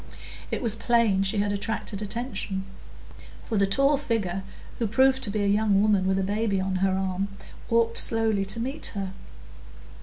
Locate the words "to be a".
5.21-5.47